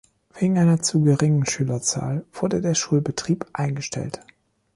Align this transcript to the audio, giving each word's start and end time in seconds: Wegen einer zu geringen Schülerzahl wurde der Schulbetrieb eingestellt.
Wegen 0.33 0.57
einer 0.57 0.81
zu 0.81 1.01
geringen 1.03 1.45
Schülerzahl 1.45 2.25
wurde 2.33 2.59
der 2.59 2.73
Schulbetrieb 2.73 3.45
eingestellt. 3.53 4.19